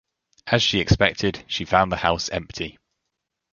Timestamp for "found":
1.63-1.91